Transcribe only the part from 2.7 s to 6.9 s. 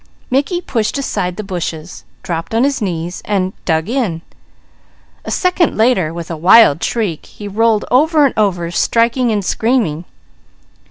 knees and "dug in." A second later, with a wild